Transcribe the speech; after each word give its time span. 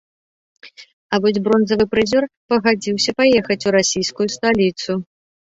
А 1.13 1.19
вось 1.25 1.39
бронзавы 1.47 1.85
прызёр 1.93 2.23
пагадзіўся 2.55 3.11
паехаць 3.21 3.61
у 3.67 3.77
расійскую 3.79 4.27
сталіцу. 4.39 4.91